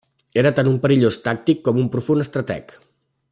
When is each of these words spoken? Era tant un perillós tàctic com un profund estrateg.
Era 0.43 0.51
tant 0.59 0.69
un 0.71 0.79
perillós 0.85 1.19
tàctic 1.27 1.61
com 1.69 1.79
un 1.85 1.91
profund 1.97 2.25
estrateg. 2.25 2.75